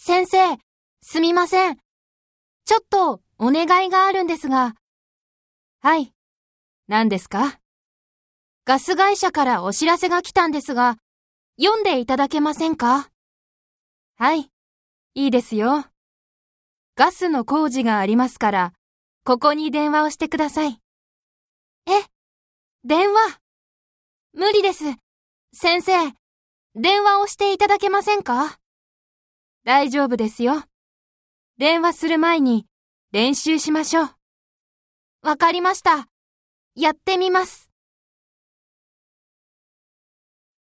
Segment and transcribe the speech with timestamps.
[0.00, 0.56] 先生、
[1.02, 1.76] すみません。
[2.64, 4.76] ちょっとお願いがあるんですが。
[5.80, 6.12] はい。
[6.86, 7.58] 何ですか？
[8.64, 10.98] ガス会社からお知らせが来たんですが、
[11.60, 13.10] 読んでいただけませんか？
[14.16, 14.48] はい。
[15.14, 15.84] いいですよ。
[16.94, 18.72] ガスの工事がありますから、
[19.24, 20.80] ここに電話をしてください。
[21.88, 21.90] え？
[22.84, 23.40] 電話？
[24.32, 24.84] 無理です。
[25.52, 25.92] 先生、
[26.76, 28.60] 電話をしていただけませんか？
[29.68, 30.62] 大丈夫ですよ。
[31.58, 32.64] 電話する前に
[33.12, 34.08] 練習しましょう。
[35.20, 36.08] わかりました。
[36.74, 37.67] やってみます。